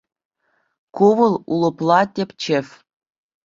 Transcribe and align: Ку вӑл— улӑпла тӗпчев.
Ку 0.95 1.07
вӑл— 1.17 1.33
улӑпла 1.53 1.99
тӗпчев. 2.13 2.67